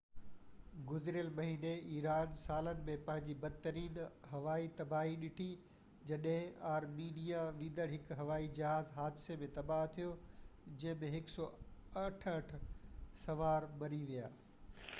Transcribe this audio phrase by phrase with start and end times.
[0.91, 3.99] گذريل مهيني ايران سالن ۾ پنهنجي بدترين
[4.31, 5.47] هوائي تباهي ڏٺي
[6.11, 10.09] جڏهن ارمينيا ويندڙ هڪ هوائي جهاز حادثي ۾ تباه ٿيو
[10.85, 11.43] جنهن ۾
[11.99, 12.63] 168
[13.27, 14.33] سوار مري ويا